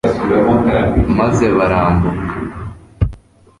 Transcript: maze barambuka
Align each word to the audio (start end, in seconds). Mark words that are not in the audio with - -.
maze 1.17 1.45
barambuka 1.57 2.09